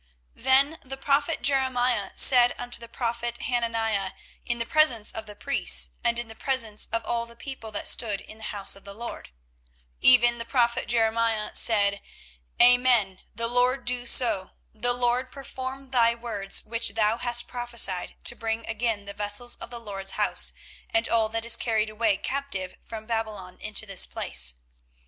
24:028:005 0.35 0.43
Then 0.43 0.77
the 0.83 0.97
prophet 0.97 1.41
Jeremiah 1.43 2.09
said 2.15 2.55
unto 2.57 2.79
the 2.79 2.87
prophet 2.87 3.43
Hananiah 3.43 4.13
in 4.43 4.57
the 4.57 4.65
presence 4.65 5.11
of 5.11 5.27
the 5.27 5.35
priests, 5.35 5.89
and 6.03 6.17
in 6.17 6.27
the 6.27 6.33
presence 6.33 6.87
of 6.91 7.05
all 7.05 7.27
the 7.27 7.35
people 7.35 7.71
that 7.73 7.87
stood 7.87 8.19
in 8.21 8.39
the 8.39 8.43
house 8.45 8.75
of 8.75 8.83
the 8.83 8.95
LORD, 8.95 9.29
24:028:006 9.29 9.33
Even 10.01 10.37
the 10.39 10.45
prophet 10.45 10.87
Jeremiah 10.87 11.51
said, 11.53 12.01
Amen: 12.59 13.21
the 13.35 13.47
LORD 13.47 13.85
do 13.85 14.07
so: 14.07 14.53
the 14.73 14.91
LORD 14.93 15.31
perform 15.31 15.91
thy 15.91 16.15
words 16.15 16.63
which 16.65 16.95
thou 16.95 17.17
hast 17.19 17.47
prophesied, 17.47 18.15
to 18.23 18.35
bring 18.35 18.65
again 18.65 19.05
the 19.05 19.13
vessels 19.13 19.55
of 19.57 19.69
the 19.69 19.79
LORD's 19.79 20.13
house, 20.17 20.51
and 20.89 21.07
all 21.09 21.29
that 21.29 21.45
is 21.45 21.55
carried 21.55 21.91
away 21.91 22.17
captive, 22.17 22.75
from 22.83 23.05
Babylon 23.05 23.59
into 23.61 23.85
this 23.85 24.07
place. 24.07 24.55